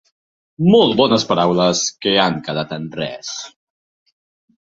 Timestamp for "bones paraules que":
1.01-2.15